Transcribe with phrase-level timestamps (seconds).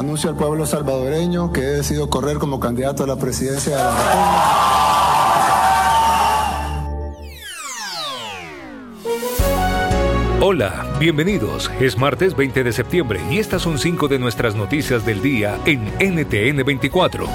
[0.00, 3.90] Anuncio al pueblo salvadoreño que he decidido correr como candidato a la presidencia de la
[3.90, 4.40] República.
[10.40, 11.70] Hola, bienvenidos.
[11.80, 15.84] Es martes 20 de septiembre y estas son cinco de nuestras noticias del día en
[16.00, 17.26] NTN 24.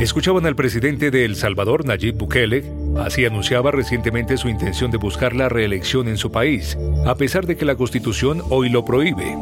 [0.00, 2.64] Escuchaban al presidente de El Salvador, Nayib Bukele,
[2.98, 7.56] así anunciaba recientemente su intención de buscar la reelección en su país, a pesar de
[7.56, 9.36] que la Constitución hoy lo prohíbe.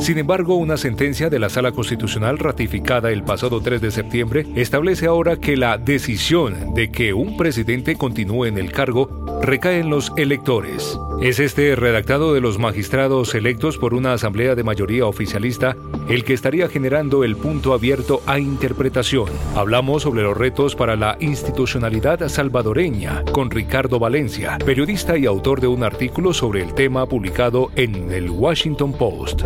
[0.00, 5.06] Sin embargo, una sentencia de la Sala Constitucional ratificada el pasado 3 de septiembre establece
[5.06, 10.10] ahora que la decisión de que un presidente continúe en el cargo recae en los
[10.16, 10.98] electores.
[11.20, 15.76] Es este redactado de los magistrados electos por una asamblea de mayoría oficialista
[16.08, 19.28] el que estaría generando el punto abierto a interpretación.
[19.54, 25.66] Hablamos sobre los retos para la institucionalidad salvadoreña con Ricardo Valencia, periodista y autor de
[25.66, 29.42] un artículo sobre el tema publicado en el Washington Post.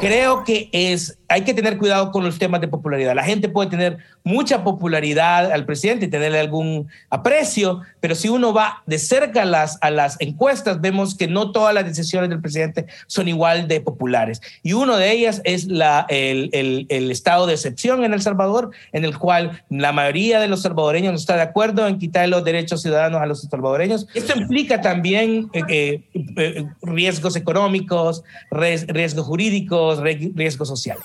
[0.00, 3.14] Creo que es hay que tener cuidado con los temas de popularidad.
[3.14, 8.52] La gente puede tener mucha popularidad al presidente y tenerle algún aprecio, pero si uno
[8.52, 12.40] va de cerca a las, a las encuestas, vemos que no todas las decisiones del
[12.40, 14.40] presidente son igual de populares.
[14.62, 18.70] Y una de ellas es la, el, el, el, estado de excepción en El Salvador,
[18.92, 22.44] en el cual la mayoría de los salvadoreños no está de acuerdo en quitar los
[22.44, 24.06] derechos ciudadanos a los salvadoreños.
[24.14, 31.04] Esto implica también eh, eh, riesgos económicos, riesgos jurídicos, riesgos sociales.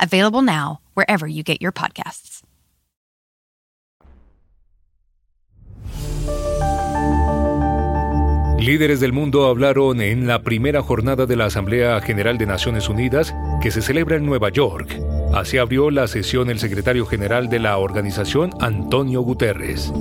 [0.00, 2.36] available now wherever you get your podcasts.
[8.58, 13.32] Líderes del mundo hablaron en la primera jornada de la Asamblea General de Naciones Unidas
[13.62, 14.98] que se celebra en Nueva York.
[15.34, 19.92] Así abrió la sesión el secretario general de la organización, Antonio Guterres.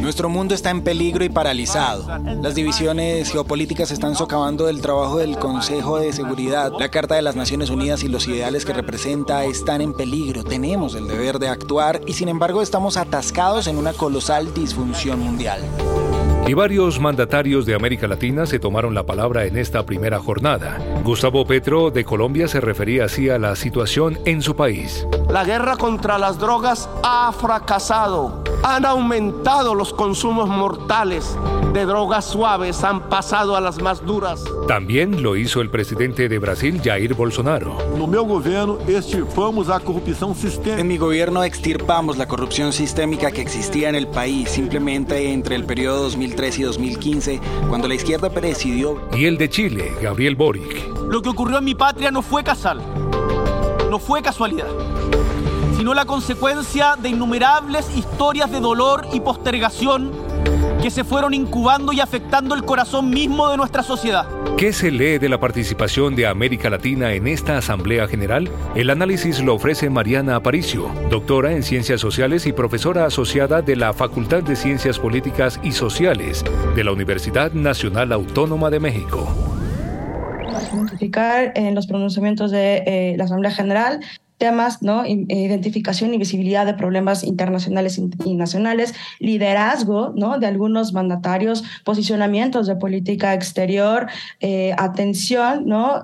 [0.00, 2.06] Nuestro mundo está en peligro y paralizado.
[2.42, 6.72] Las divisiones geopolíticas están socavando el trabajo del Consejo de Seguridad.
[6.78, 10.44] La Carta de las Naciones Unidas y los ideales que representa están en peligro.
[10.44, 15.60] Tenemos el deber de actuar y sin embargo estamos atascados en una colosal disfunción mundial.
[16.46, 20.78] Y varios mandatarios de América Latina se tomaron la palabra en esta primera jornada.
[21.02, 25.06] Gustavo Petro de Colombia se refería así a la situación en su país.
[25.30, 28.43] La guerra contra las drogas ha fracasado.
[28.66, 31.36] Han aumentado los consumos mortales
[31.74, 34.42] de drogas suaves, han pasado a las más duras.
[34.66, 37.76] También lo hizo el presidente de Brasil, Jair Bolsonaro.
[37.98, 40.80] No meu governo extirpamos a corrupción sistémica.
[40.80, 45.64] En mi gobierno extirpamos la corrupción sistémica que existía en el país, simplemente entre el
[45.64, 48.98] periodo 2003 y 2015, cuando la izquierda presidió.
[49.12, 50.88] Y el de Chile, Gabriel Boric.
[51.06, 52.80] Lo que ocurrió en mi patria no fue casal,
[53.90, 54.68] no fue casualidad,
[55.76, 60.12] sino la consecuencia de innumerables historias de dolor y postergación
[60.82, 64.26] que se fueron incubando y afectando el corazón mismo de nuestra sociedad.
[64.58, 68.48] ¿Qué se lee de la participación de América Latina en esta Asamblea General?
[68.74, 73.92] El análisis lo ofrece Mariana Aparicio, doctora en Ciencias Sociales y profesora asociada de la
[73.94, 76.44] Facultad de Ciencias Políticas y Sociales
[76.76, 79.26] de la Universidad Nacional Autónoma de México
[80.72, 84.00] identificar en los pronunciamientos de eh, la Asamblea General
[84.82, 85.06] ¿no?
[85.06, 90.38] Identificación y visibilidad de problemas internacionales y nacionales, liderazgo, ¿no?
[90.38, 94.06] De algunos mandatarios, posicionamientos de política exterior,
[94.40, 96.02] eh, atención, ¿no?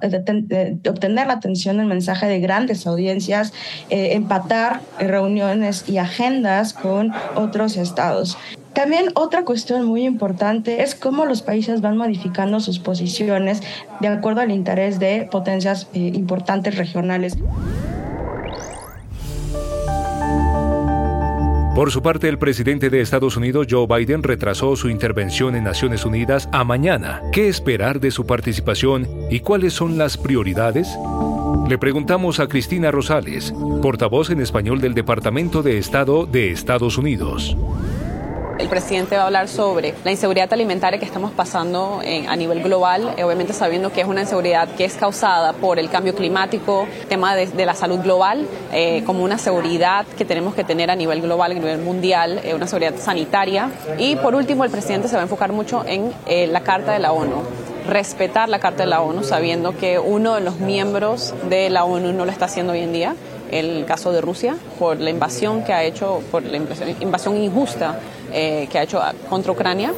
[0.88, 3.52] Obtener la atención del mensaje de grandes audiencias,
[3.90, 8.36] eh, empatar reuniones y agendas con otros estados.
[8.72, 13.62] También otra cuestión muy importante es cómo los países van modificando sus posiciones
[14.00, 17.36] de acuerdo al interés de potencias eh, importantes regionales.
[21.80, 26.04] Por su parte, el presidente de Estados Unidos, Joe Biden, retrasó su intervención en Naciones
[26.04, 27.22] Unidas a mañana.
[27.32, 30.94] ¿Qué esperar de su participación y cuáles son las prioridades?
[31.70, 37.56] Le preguntamos a Cristina Rosales, portavoz en español del Departamento de Estado de Estados Unidos.
[38.60, 43.14] El presidente va a hablar sobre la inseguridad alimentaria que estamos pasando a nivel global,
[43.16, 47.34] eh, obviamente sabiendo que es una inseguridad que es causada por el cambio climático, tema
[47.34, 51.52] de, la salud global, eh, como una seguridad que tenemos que tener a nivel global,
[51.52, 53.70] a nivel mundial, una seguridad sanitaria.
[53.96, 56.12] Y por último, el presidente se va a enfocar mucho en
[56.52, 57.42] la Carta de la ONU
[57.86, 62.12] respetar la Carta de la ONU, sabiendo que uno de los miembros de la ONU
[62.12, 63.16] no lo está haciendo hoy en día,
[63.50, 68.00] el caso de Rusia, por la invasión que ha hecho, por la invasión injusta
[68.32, 69.94] eh, que ha hecho contra Ucrania.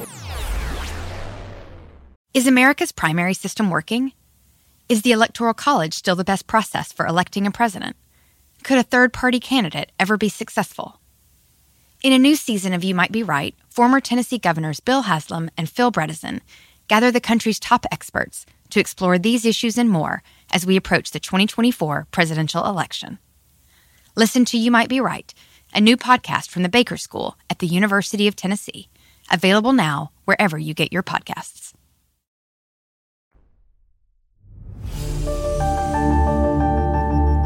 [2.35, 4.13] Is America's primary system working?
[4.89, 7.95] Is the Electoral College still the best process for electing a president?
[8.63, 11.01] Could a third party candidate ever be successful?
[12.03, 15.69] In a new season of You Might Be Right, former Tennessee governors Bill Haslam and
[15.69, 16.41] Phil Bredesen
[16.89, 20.23] gather the country's top experts to explore these issues and more
[20.53, 23.19] as we approach the 2024 presidential election.
[24.15, 25.33] Listen to You Might Be Right,
[25.73, 28.91] a new podcast from the Baker School at the University of Tennessee,
[29.31, 31.73] available now wherever you get your podcasts.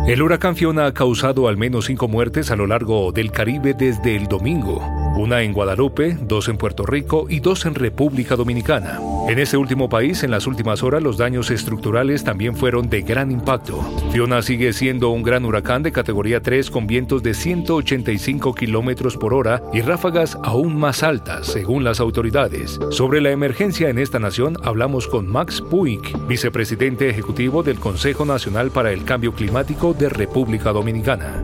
[0.09, 4.17] El huracán Fiona ha causado al menos cinco muertes a lo largo del Caribe desde
[4.17, 4.81] el domingo,
[5.17, 9.01] una en Guadalupe, dos en Puerto Rico y dos en República Dominicana.
[9.29, 13.31] En ese último país, en las últimas horas, los daños estructurales también fueron de gran
[13.31, 13.83] impacto.
[14.13, 19.35] Fiona sigue siendo un gran huracán de categoría 3 con vientos de 185 kilómetros por
[19.35, 22.79] hora y ráfagas aún más altas, según las autoridades.
[22.91, 28.71] Sobre la emergencia en esta nación, hablamos con Max Puig, vicepresidente ejecutivo del Consejo Nacional
[28.71, 31.43] para el Cambio Climático de República Dominicana.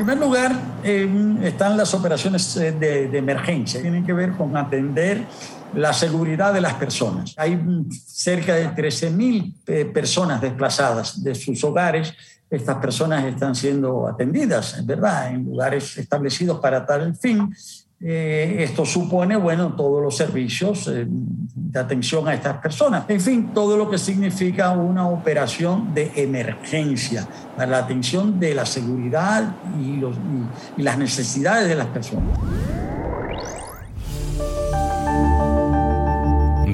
[0.00, 0.52] En primer lugar,
[0.82, 3.82] em, están las operaciones eh, de, emergencia.
[3.82, 5.26] Tienen que ver con atender
[5.74, 7.34] la seguridad de las personas.
[7.36, 7.60] Hay
[8.06, 12.14] cerca de 13.000 eh, personas desplazadas de sus hogares.
[12.48, 17.54] Estas personas están siendo atendidas, ¿verdad?, en lugares establecidos para tal fin
[18.02, 23.04] eh, esto supone, bueno, todos los servicios eh, de atención a estas personas.
[23.08, 28.64] En fin, todo lo que significa una operación de emergencia para la atención de la
[28.64, 30.16] seguridad y, los,
[30.78, 32.38] y las necesidades de las personas.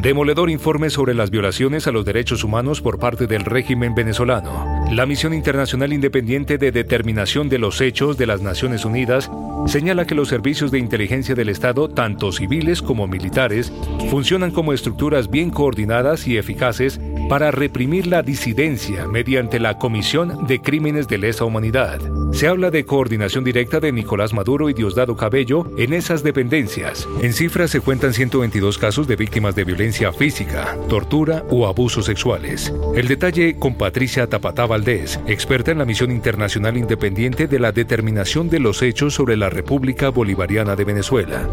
[0.00, 4.75] Demoledor informe sobre las violaciones a los derechos humanos por parte del régimen venezolano.
[4.90, 9.30] La Misión Internacional Independiente de Determinación de los Hechos de las Naciones Unidas
[9.66, 13.72] señala que los servicios de inteligencia del Estado, tanto civiles como militares,
[14.10, 20.60] funcionan como estructuras bien coordinadas y eficaces para reprimir la disidencia mediante la comisión de
[20.60, 22.00] crímenes de lesa humanidad.
[22.32, 27.08] Se habla de coordinación directa de Nicolás Maduro y Diosdado Cabello en esas dependencias.
[27.22, 32.72] En cifras se cuentan 122 casos de víctimas de violencia física, tortura o abusos sexuales.
[32.94, 38.48] El detalle con Patricia Tapatá Valdés, experta en la Misión Internacional Independiente de la Determinación
[38.48, 41.48] de los Hechos sobre la República Bolivariana de Venezuela.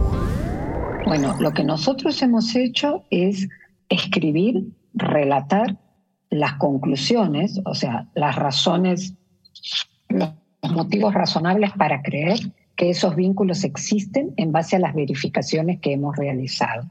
[1.05, 3.47] Bueno, lo que nosotros hemos hecho es
[3.89, 5.77] escribir relatar
[6.29, 9.13] las conclusiones, o sea, las razones,
[10.09, 10.31] los
[10.71, 12.39] motivos razonables para creer
[12.75, 16.89] que esos vínculos existen en base a las verificaciones que hemos realizado.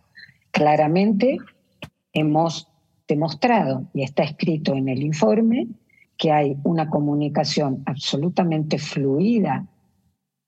[0.52, 1.38] Claramente
[2.12, 2.68] hemos
[3.08, 5.66] demostrado, y está escrito en el informe,
[6.16, 9.66] que hay una comunicación absolutamente fluida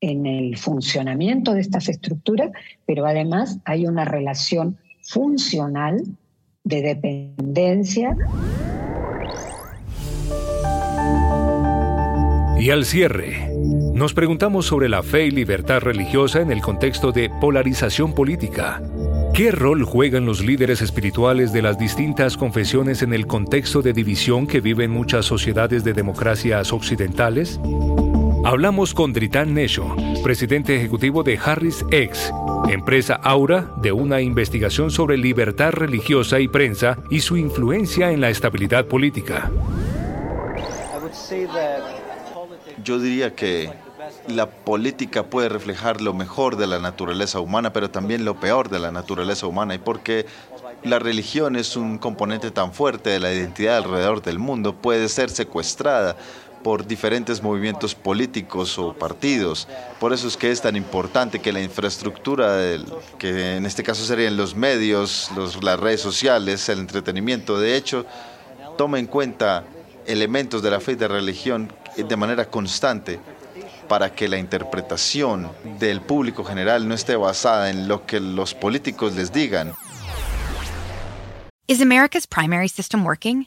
[0.00, 2.50] en el funcionamiento de estas estructuras,
[2.86, 6.04] pero además hay una relación funcional
[6.64, 8.16] de dependencia.
[12.58, 13.50] Y al cierre,
[13.94, 18.82] nos preguntamos sobre la fe y libertad religiosa en el contexto de polarización política.
[19.34, 24.46] ¿Qué rol juegan los líderes espirituales de las distintas confesiones en el contexto de división
[24.46, 27.60] que viven muchas sociedades de democracias occidentales?
[28.44, 32.30] Hablamos con Dritan Nesho, presidente ejecutivo de Harris X,
[32.68, 38.28] empresa Aura, de una investigación sobre libertad religiosa y prensa y su influencia en la
[38.28, 39.50] estabilidad política.
[42.84, 43.70] Yo diría que
[44.28, 48.78] la política puede reflejar lo mejor de la naturaleza humana, pero también lo peor de
[48.78, 50.26] la naturaleza humana, y porque
[50.82, 55.30] la religión es un componente tan fuerte de la identidad alrededor del mundo, puede ser
[55.30, 56.16] secuestrada
[56.64, 59.68] por diferentes movimientos políticos o partidos.
[60.00, 62.58] Por eso es que es tan importante que la infraestructura,
[63.18, 68.06] que en este caso serían los medios, los, las redes sociales, el entretenimiento, de hecho,
[68.78, 69.64] tome en cuenta
[70.06, 73.20] elementos de la fe y de religión de manera constante
[73.86, 79.14] para que la interpretación del público general no esté basada en lo que los políticos
[79.14, 79.72] les digan.
[81.66, 83.46] Is America's primary system working?